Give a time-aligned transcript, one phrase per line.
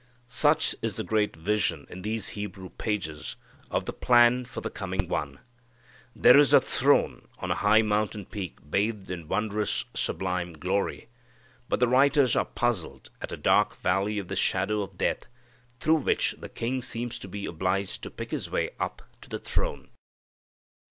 [0.25, 3.35] Such is the great vision in these Hebrew pages
[3.69, 5.37] of the plan for the coming One.
[6.15, 11.07] There is a throne on a high mountain peak bathed in wondrous sublime glory,
[11.69, 15.27] but the writers are puzzled at a dark valley of the shadow of death
[15.79, 19.37] through which the king seems to be obliged to pick His way up to the
[19.37, 19.91] throne.